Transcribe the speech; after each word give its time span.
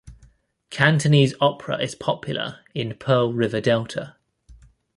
Cantonese 0.71 1.35
opera 1.39 1.77
is 1.77 1.93
popular 1.93 2.61
in 2.73 2.97
Pearl 2.97 3.33
River 3.33 3.61
Delta. 3.61 4.15